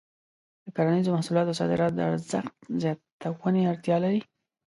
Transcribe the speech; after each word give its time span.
د 0.63 0.65
کرنیزو 0.75 1.13
محصولاتو 1.15 1.57
صادرات 1.59 1.91
د 1.95 1.99
ارزښت 2.09 2.53
زیاتونې 2.81 3.61
اړتیا 3.71 3.97
لري. 4.05 4.21